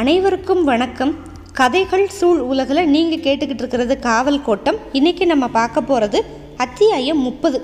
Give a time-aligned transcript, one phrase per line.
[0.00, 1.10] அனைவருக்கும் வணக்கம்.
[1.52, 4.78] கதைகள் சூழ் உலகில் நீங்கள் கேட்டுக்கிட்டு இருக்கிறது காவல் கோட்டம்.
[4.92, 6.24] இன்றைக்கி நம்ம பார்க்க போகிறது
[6.56, 7.58] அத்தியாயம் முப்பது.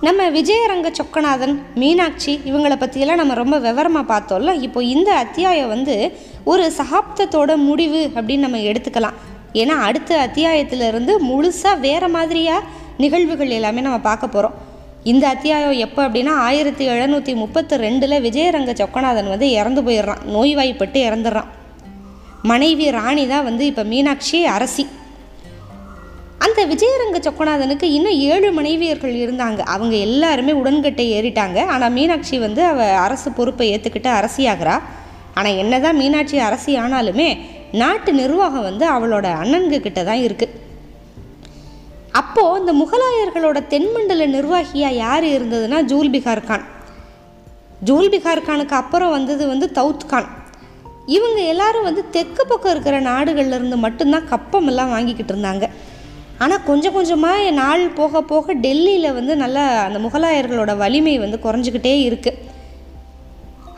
[0.00, 4.54] நம்ம விஜயரங்க சொக்கநாதன் மீனாட்சி இவங்களை பற்றியெல்லாம் நம்ம ரொம்ப விவரமாக பார்த்தோம்ல.
[4.60, 5.96] இப்போ இந்த அத்தியாயம் வந்து
[6.44, 9.18] ஒரு சகாப்தத்தோட முடிவு அப்படின்னு நம்ம எடுத்துக்கலாம்.
[9.52, 12.66] ஏன்னா அடுத்த அத்தியாயத்திலிருந்து முழுசாக வேறு மாதிரியாக
[12.96, 14.67] நிகழ்வுகள் எல்லாமே நம்ம பார்க்க போகிறோம்
[15.10, 20.22] இந்த அத்தியாயம் எப்போ அப்படின்னா ஆயிரத்தி எழுநூற்றி முப்பத்தி ரெண்டில் விஜயரங்க சொக்கநாதன் வந்து இறந்து போயிடுறான்.
[20.34, 21.50] நோய்வாய்ப்பட்டு இறந்துடுறான்.
[22.50, 24.84] மனைவி ராணி தான் வந்து இப்போ மீனாட்சி அரசி.
[26.46, 29.60] அந்த விஜயரங்க சொக்கநாதனுக்கு இன்னும் ஏழு மனைவியர்கள் இருந்தாங்க.
[29.74, 31.58] அவங்க எல்லாருமே உடன்கட்டை ஏறிட்டாங்க.
[31.74, 34.76] ஆனால் மீனாட்சி வந்து அவ அரசு பொறுப்பை ஏற்றுக்கிட்டு அரசியாகிறா.
[35.38, 37.30] ஆனால் என்னதான் மீனாட்சி அரசி ஆனாலுமே
[37.82, 40.57] நாட்டு நிர்வாகம் வந்து அவளோட அண்ணன்கு கிட்ட தான் இருக்குது
[42.38, 46.64] அப்போது இந்த முகலாயர்களோட தென்மண்டல நிர்வாகியாக யார் இருந்ததுன்னா ஜூல்பிகார் கான்.
[47.84, 50.28] ஜூல்பிகார் கானுக்கு அப்புறம் வந்தது வந்து தவுத் கான்.
[51.06, 55.66] இவங்க எல்லாரும் வந்து தெற்கு பக்கம் இருக்கிற நாடுகள்ல இருந்து மட்டும்தான் கப்பம் எல்லாம் வாங்கிக்கிட்டு இருந்தாங்க.
[56.38, 62.38] ஆனால் கொஞ்சம் கொஞ்சமாக நாள் போக போக டெல்லியில் வந்து நல்லா அந்த முகலாயர்களோட வலிமை வந்து குறைஞ்சிக்கிட்டே இருக்குது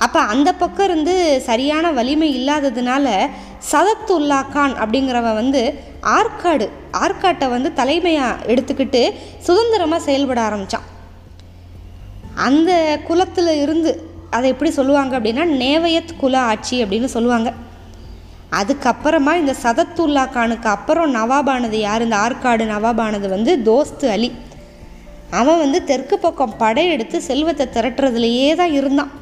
[0.04, 3.06] அப்போ அந்த பக்கம் இருந்து சரியான வலிமை இல்லாததுனால
[3.72, 5.62] சதத்துல்லா கான் அப்படிங்கிறவன் வந்து
[6.18, 9.02] ஆற்காடு ஆற்காட்டை வந்து தலைமையாக எடுத்துக்கிட்டு
[9.38, 10.86] சுதந்திரமாக செயல்பட ஆரம்பித்தான்
[12.34, 13.90] அந்த குலத்தில் இருந்து
[14.30, 17.52] அதை எப்படி சொல்லுவாங்க அப்படின்னா நேவயத் குல ஆட்சி அப்படின்னு சொல்லுவாங்க.
[18.60, 22.02] அதுக்கப்புறமா இந்த சதத்துல்லா கானுக்கு அப்புறம் நவாபானது யார்?
[22.02, 24.32] இந்த ஆற்காடு நவாபானது வந்து தோஸ்து அலி.
[25.30, 29.12] அவன் வந்து தெற்கு பக்கம் படையெடுத்து செல்வத்தை திரட்டுறதுலையே தான் இருந்தான்.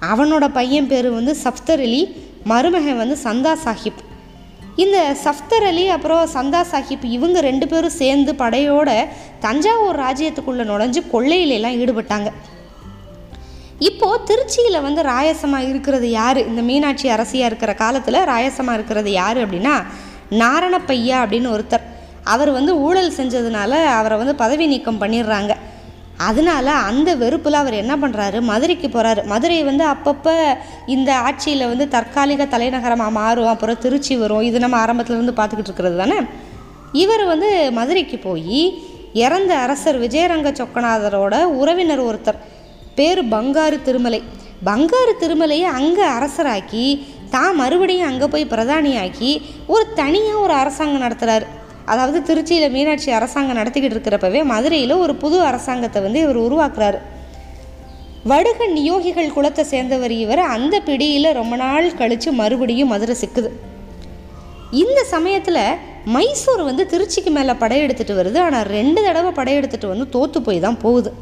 [0.00, 2.02] அவனோட பையன் பேர் வந்து சஃப்தர் அலி
[2.44, 4.00] மருமகன் வந்து சந்தா சாஹிப்.
[4.76, 8.90] இந்த சஃப்தர் அலி அப்புறம் சந்தா சாஹிப் இவங்க ரெண்டு பேரும் சேர்ந்து படையோட
[9.40, 12.30] தஞ்சாவூர் ராஜ்யத்துக்குள்ளே நுழைஞ்சு கொள்ளையிலெல்லாம் ஈடுபட்டாங்க.
[13.78, 16.38] இப்போது திருச்சியில் வந்து ராயசமாக இருக்கிறது யார்?
[16.46, 19.74] இந்த மீனாட்சி அரசியாக இருக்கிற காலத்தில் ராயசமாக இருக்கிறது யார் அப்படின்னா
[20.30, 21.86] நாரணப்பையா அப்படின்னு ஒருத்தர்.
[22.24, 25.52] அவர் வந்து ஊழல் செஞ்சதுனால அவரை வந்து பதவி நீக்கம் பண்ணிடுறாங்க.
[26.28, 30.34] அதனால அந்த வெறுப்பில் அவர் என்ன பண்ணுறாரு மதுரைக்கு போகிறாரு மதுரை வந்து அப்பப்போ
[30.94, 33.50] இந்த ஆட்சியில் வந்து தற்காலிக தலைநகரமாக மாறும்.
[33.52, 34.46] அப்புறம் திருச்சி வரும்.
[34.48, 36.18] இது நம்ம ஆரம்பத்துலேருந்து பார்த்துக்கிட்டு இருக்கிறது தானே?
[37.02, 38.60] இவர் வந்து மதுரைக்கு போய்
[39.24, 42.40] இறந்த அரசர் விஜயரங்க சொக்கநாதரோட உறவினர் ஒருத்தர்.
[42.98, 44.20] பேர் பங்காரு திருமலை.
[44.64, 46.84] பங்காரு திருமலையை அங்கே அரசராக்கி
[47.34, 49.30] தான் மறுபடியும் அங்கே போய் பிரதானியாக்கி
[49.66, 51.46] ஒரு தனியாக ஒரு அரசாங்கம் நடத்துகிறாரு
[51.92, 56.98] அதாவது திருச்சியில் மீனாட்சி அரசாங்கம் நடத்திக்கிட்டு இருக்கிறப்பவே மதுரையில் ஒரு புது அரசாங்கத்தை வந்து இவர் உருவாக்குறாரு.
[58.30, 60.42] வடுக நியோகிகள் குலத்தை சேர்ந்தவர் இவர்.
[60.54, 63.50] அந்த பிடியில் ரொம்ப நாள் கழித்து மறுபடியும் மதுரை சிக்குது.
[64.82, 65.62] இந்த சமயத்தில்
[66.14, 68.38] மைசூர் வந்து திருச்சிக்கு மேலே படையெடுத்துட்டு வருது.
[68.46, 71.12] ஆனால் ரெண்டு தடவை படையெடுத்துட்டு வந்து தோற்று போய் தான் போகுது.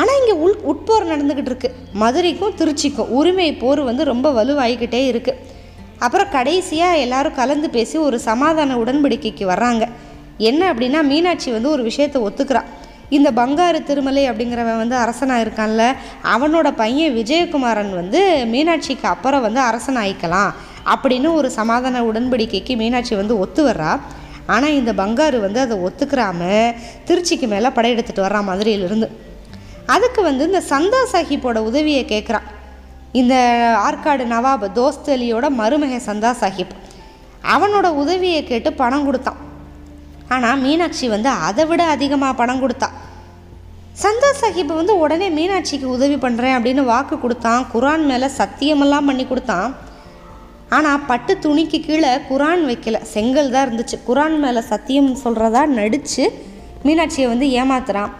[0.00, 5.52] ஆனால் இங்கே உள் உட்போர் நடந்துக்கிட்டு இருக்குது மதுரைக்கும் திருச்சிக்கும் உரிமை போர் வந்து ரொம்ப வலுவாகிக்கிட்டே இருக்குது
[6.04, 9.84] அப்புறம் கடைசியாக எல்லாரும் கலந்து பேசி ஒரு சமாதான உடன்படிக்கைக்கு வர்றாங்க.
[10.48, 12.70] என்ன அப்படின்னா மீனாட்சி வந்து ஒரு விஷயத்தை ஒத்துக்கிறான்
[13.16, 15.82] இந்த பங்காரு திருமலை அப்படிங்கிறவன் வந்து அரசனாக இருக்கான்ல
[16.34, 18.20] அவனோட பையன் விஜயகுமாரன் வந்து
[18.52, 20.52] மீனாட்சிக்கு அப்புறம் வந்து அரசன் ஆயிக்கலாம்
[20.94, 23.92] அப்படின்னு ஒரு சமாதான உடன்படிக்கைக்கு மீனாட்சி வந்து ஒத்து வர்றா.
[24.54, 26.40] ஆனால் இந்த பங்காரு வந்து அதை ஒத்துக்கிறாம
[27.08, 29.08] திருச்சிக்கு மேலே படையெடுத்துட்டு வர்றான் மதுரையிலிருந்து.
[29.94, 32.48] அதுக்கு வந்து இந்த சந்தா சாஹிப்போட உதவியை கேட்குறான்
[33.20, 33.34] இந்த
[33.86, 36.72] ஆற்காடு நவாப் தோஸ்த் அலியோட மருமக சந்தா சாஹிப்.
[37.54, 39.40] அவனோட உதவியை கேட்டு பணம் கொடுத்தான்.
[40.28, 42.88] ஆனால் மீனாட்சி வந்து அதை விட அதிகமாக பணம் கொடுத்தா.
[44.02, 47.66] சந்தா சாஹிப் வந்து உடனே மீனாட்சிக்கு உதவி பண்ணுறேன் அப்படின்னு வாக்கு கொடுத்தான்.
[47.74, 49.76] குரான் மேலே சத்தியமெல்லாம் பண்ணி கொடுத்தான்.
[50.68, 53.02] ஆனால் பட்டு துணிக்கு கீழே குரான் வைக்கல.
[53.14, 53.96] செங்கல் தான் இருந்துச்சு.
[54.08, 56.24] குரான் மேலே சத்தியம் சொல்கிறதா நடித்து
[56.84, 58.12] மீனாட்சியை வந்து ஏமாத்துறான்.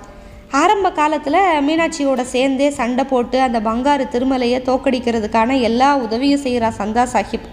[0.61, 7.47] ஆரம்ப காலத்தில் மீனாட்சியோட சேர்ந்தே சண்டை போட்டு அந்த பங்காரு திருமலையை தோக்கடிக்கிறதுக்கான எல்லா உதவியும் செய்கிறா சந்தா சாஹிப்.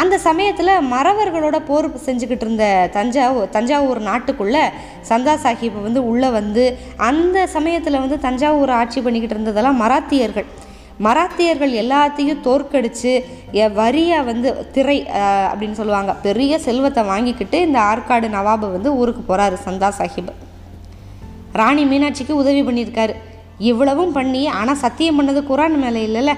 [0.00, 4.62] அந்த சமயத்தில் மறவர்களோட போர் செஞ்சுக்கிட்டு இருந்த தஞ்சாவூர் தஞ்சாவூர் நாட்டுக்குள்ளே
[5.10, 6.64] சந்தா சாஹிப் வந்து உள்ளே வந்து
[7.08, 10.48] அந்த சமயத்தில் வந்து தஞ்சாவூர் ஆட்சி பண்ணிக்கிட்டு இருந்ததெல்லாம் மராத்தியர்கள்.
[11.06, 13.12] மராத்தியர்கள் எல்லாத்தையும் தோற்கடித்து
[13.80, 14.98] வரியாக வந்து திரை
[15.50, 16.14] அப்படின்னு சொல்லுவாங்க.
[16.26, 20.32] பெரிய செல்வத்தை வாங்கிக்கிட்டு இந்த ஆற்காடு நவாபு வந்து ஊருக்கு போகிறாரு சந்தா சாஹிப்.
[21.52, 23.14] ராணி மீனாட்சிக்கு உதவி பண்ணியிருக்காரு.
[23.70, 26.32] இவ்வளவும் பண்ணி ஆனால் சத்தியம் பண்ணது குரான் மேலே இல்லைல்ல.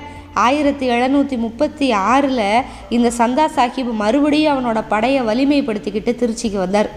[0.44, 2.64] ஆயிரத்தி எழுநூற்றி முப்பத்தி ஆறில்
[2.96, 6.88] இந்த சந்தா சாஹிப் மறுபடியும் அவனோட படையை வலிமைப்படுத்திக்கிட்டு திருச்சிக்கு வந்தார்.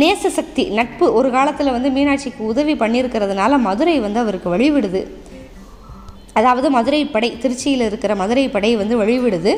[0.00, 5.02] நேச சக்தி நட்பு ஒரு காலத்தில் வந்து மீனாட்சிக்கு உதவி பண்ணியிருக்கிறதுனால மதுரை வந்து அவருக்கு வழிவிடுது.
[6.32, 9.52] அதாவது மதுரை படை திருச்சியில் இருக்கிற மதுரை படை வந்து வழிவிடுது.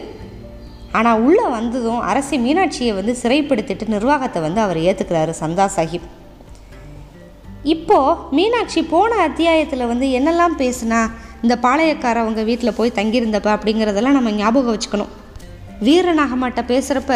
[0.92, 6.06] ஆனால் உள்ளே வந்ததும் அரசி மீனாட்சியை வந்து சிறைப்படுத்திட்டு நிர்வாகத்தை வந்து அவர் ஏற்றுக்கிறாரு சந்தா சாஹிப்.
[7.74, 11.00] இப்போது மீனாட்சி போன அத்தியாயத்தில் வந்து என்னெல்லாம் பேசுனா
[11.42, 15.12] இந்த பாளையக்காரவங்க வீட்டில் போய் தங்கியிருந்தப்ப அப்படிங்கிறதெல்லாம் நம்ம ஞாபகம் வச்சுக்கணும்.
[15.86, 17.14] வீரநாகமாட்ட பேசுகிறப்ப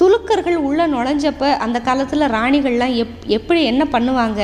[0.00, 4.40] துலுக்கர்கள் உள்ளே நுழைஞ்சப்ப அந்த காலத்தில் ராணிகள்லாம் எப் எப்படி என்ன பண்ணுவாங்க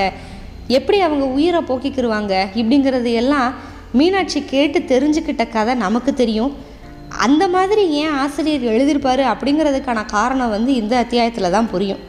[0.68, 3.50] எப்படி அவங்க உயிரை போக்கிக்கிருவாங்க இப்படிங்கிறது எல்லாம்
[3.92, 6.52] மீனாட்சி கேட்டு தெரிஞ்சுக்கிட்ட கதை நமக்கு தெரியும்.
[7.26, 12.02] அந்த மாதிரி ஏன் ஆசிரியர் எழுதியிருப்பாரு அப்படிங்கிறதுக்கான காரணம் வந்து இந்த அத்தியாயத்தில் தான் புரியும்.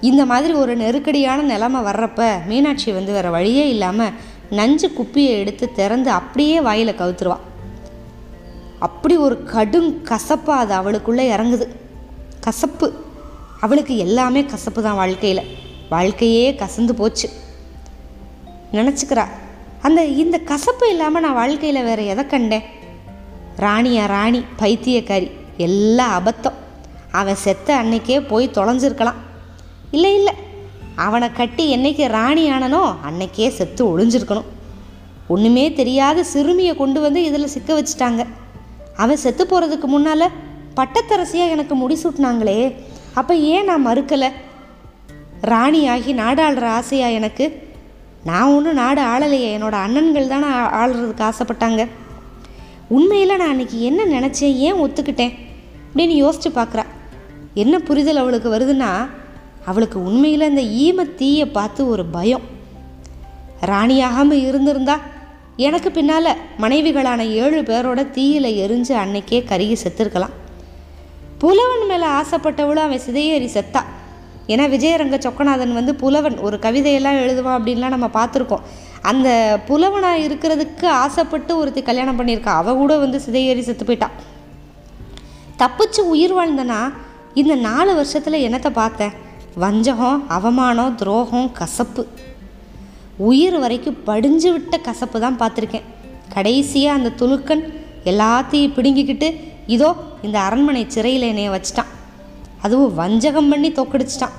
[0.00, 4.10] இந்த மாதிரி ஒரு நெருக்கடியான நிலமை வர்றப்ப மீனாட்சி வந்து வேறு வழியே இல்லாமல்
[4.50, 7.36] நஞ்சு குப்பியை எடுத்து திறந்து அப்படியே வாயில் கவுத்துருவா.
[8.78, 11.68] அப்படி ஒரு கடும் கசப்பு அது அவளுக்குள்ளே இறங்குது.
[12.40, 12.92] கசப்பு.
[13.60, 15.56] அவளுக்கு எல்லாமே கசப்பு தான் வாழ்க்கையில்.
[15.90, 17.28] வாழ்க்கையே கசந்து போச்சு.
[18.72, 19.26] நினச்சிக்கிறா
[19.82, 22.62] அந்த இந்த கசப்பு இல்லாமல் நான் வாழ்க்கையில் வேற எதை கண்டேன்?
[23.56, 26.52] ராணியா ராணி பைத்தியக்காரி எல்லாம் அபத்தம்.
[27.12, 29.26] அவன் செத்த அன்னைக்கே போய் தொலைஞ்சிருக்கலாம்.
[29.90, 30.34] இல்லை இல்லை.
[30.94, 34.48] அவனை கட்டி என்னைக்கு ராணி ஆனனோ அன்னைக்கே செத்து ஒளிஞ்சிருக்கணும்.
[35.28, 38.22] ஒன்றுமே தெரியாத சிறுமியை கொண்டு வந்து இதில் சிக்க வச்சுட்டாங்க.
[38.96, 40.34] அவன் செத்து போகிறதுக்கு முன்னால்
[40.76, 42.74] பட்டத்தரசியாக எனக்கு முடிசூட்டினாங்களே
[43.14, 44.30] அப்போ ஏன் நான் மறுக்கலை?
[45.42, 47.66] ராணியாகி நாடாளுற ஆசையா எனக்கு?
[48.24, 50.48] நான் ஒன்றும் நாடு ஆளலையே என்னோடய அண்ணன்கள் தானே
[50.80, 51.82] ஆளுறதுக்கு ஆசைப்பட்டாங்க.
[52.88, 55.34] உண்மையில் நான் அன்னைக்கு என்ன நினச்சேன் ஏன் ஒத்துக்கிட்டேன்?
[55.88, 56.84] அப்படின்னு யோசிச்சு பார்க்குறா
[57.54, 58.90] என்ன புரிதல் அவளுக்கு வருதுன்னா
[59.70, 62.44] அவளுக்கு உண்மையில் அந்த ஈம தீயை பார்த்து ஒரு பயம்.
[63.70, 64.96] ராணியாகாமல் இருந்திருந்தா
[65.66, 66.30] எனக்கு பின்னால்
[66.62, 70.34] மனைவிகளான ஏழு பேரோட தீயில எரிஞ்சு அன்னைக்கே கருகி செத்துருக்கலாம்.
[71.42, 73.82] புலவன் மேலே ஆசைப்பட்டவளும் அவன் சிதையேறி செத்தா.
[74.52, 78.64] ஏன்னா விஜயரங்க சொக்கநாதன் வந்து புலவன் ஒரு கவிதையெல்லாம் எழுதுவான் அப்படின்லாம் நம்ம பார்த்துருக்கோம்.
[79.10, 79.28] அந்த
[79.68, 82.52] புலவனாக இருக்கிறதுக்கு ஆசைப்பட்டு ஒருத்தி கல்யாணம் பண்ணியிருக்கா.
[82.60, 84.16] அவ கூட வந்து சிதையேறி செத்து போயிட்டான்
[85.62, 86.80] தப்பிச்சு உயிர் வாழ்ந்தனா
[87.40, 89.14] இந்த நாலு வருஷத்தில் என்னத்தை பார்த்தேன்?
[89.62, 92.02] வஞ்சகம் அவமானம் துரோகம் கசப்பு.
[93.28, 95.86] உயிர் வரைக்கும் படிஞ்சு விட்ட கசப்பு தான் பார்த்துருக்கேன்.
[96.34, 97.62] கடைசியாக அந்த துலுக்கன்
[98.10, 99.28] எல்லாத்தையும் பிடுங்கிக்கிட்டு
[99.66, 99.88] இதோ
[100.26, 101.90] இந்த அரண்மனை சிறையில் என்னைய வச்சிட்டான்.
[102.66, 104.36] அதுவும் வஞ்சகம் பண்ணி தோக்கடிச்சிட்டான்.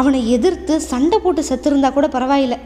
[0.00, 2.58] அவனை எதிர்த்து சண்டை போட்டு செத்துருந்தா கூட பரவாயில்லை.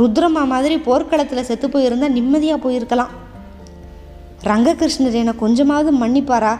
[0.00, 3.14] ருத்ரமா மாதிரி போர்க்களத்தில் செத்து போயிருந்தா நிம்மதியாக போயிருக்கலாம்.
[4.50, 6.54] ரங்ககிருஷ்ணர் என்னை கொஞ்சமாவது மன்னிப்பாரா?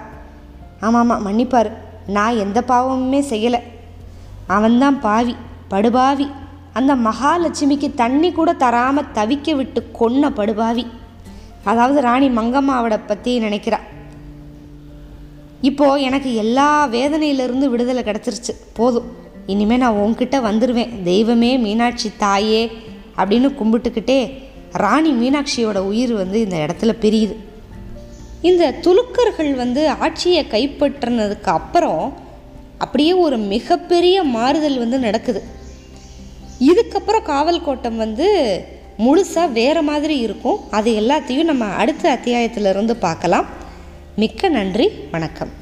[0.80, 1.70] ஆமாம் ஆமாம் மன்னிப்பார்.
[2.16, 3.60] நான் எந்த பாவமுமே செய்யலை.
[4.56, 5.34] அவன்தான் பாவி
[5.72, 6.26] படுபாவி.
[6.78, 10.84] அந்த மகாலட்சுமிக்கு தண்ணி கூட தராமல் தவிக்க விட்டு கொன்ன படுபாவி.
[11.70, 13.80] அதாவது ராணி மங்கம்மாவோட பற்றி நினைக்கிறா.
[15.60, 18.52] இப்போ எனக்கு எல்லா வேதனையிலிருந்து விடுதலை கிடச்சிருச்சு.
[18.78, 19.08] போதும்.
[19.52, 22.62] இனிமேல் நான் உன்கிட்ட வந்துடுவேன் தெய்வமே மீனாட்சி தாயே
[23.16, 24.20] அப்படின்னு கும்பிட்டுக்கிட்டே
[24.82, 27.34] ராணி மீனாட்சியோட உயிர் வந்து இந்த இடத்துல பிரியுது.
[28.50, 32.04] இந்த துலுக்கர்கள் வந்து ஆட்சியை கைப்பற்றினதுக்கு அப்புறம்
[32.82, 35.42] அப்படியே ஒரு மிகப்பெரிய மாறுதல் வந்து நடக்குது.
[36.60, 38.28] இதுக்கப்புறம் காவல் கோட்டம் வந்து
[38.98, 40.60] முழுசாக வேறு மாதிரி இருக்கும்.
[40.70, 43.46] அது எல்லாத்தையும் நம்ம அடுத்த அத்தியாயத்திலிருந்து பார்க்கலாம்.
[44.16, 44.88] மிக்க நன்றி.
[45.10, 45.61] வணக்கம்.